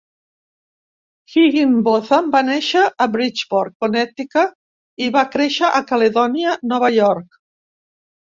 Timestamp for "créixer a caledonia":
5.37-6.57